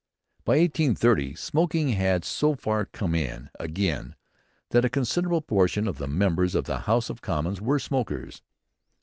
[0.45, 4.15] By 1830 smoking had so far "come in" again
[4.71, 8.41] that a considerable proportion of the members of the House of Commons were smokers.